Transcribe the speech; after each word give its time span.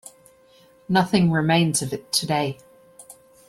Nothing 0.89 1.29
remains 1.29 1.83
of 1.83 1.93
it 1.93 2.11
today. 2.11 2.57